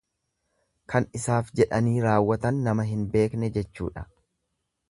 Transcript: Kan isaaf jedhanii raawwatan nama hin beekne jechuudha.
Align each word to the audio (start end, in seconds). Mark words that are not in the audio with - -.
Kan 0.93 1.05
isaaf 1.19 1.51
jedhanii 1.59 1.93
raawwatan 2.07 2.59
nama 2.69 2.89
hin 2.93 3.07
beekne 3.15 3.55
jechuudha. 3.59 4.09